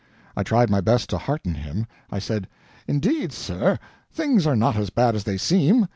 I 0.35 0.41
tried 0.41 0.71
my 0.71 0.81
best 0.81 1.11
to 1.11 1.19
hearten 1.19 1.53
him. 1.53 1.85
I 2.09 2.17
said, 2.17 2.47
"Indeed, 2.87 3.31
sir, 3.31 3.77
things 4.11 4.47
are 4.47 4.55
not 4.55 4.75
as 4.75 4.89
bad 4.89 5.13
as 5.13 5.25
they 5.25 5.37
seem. 5.37 5.87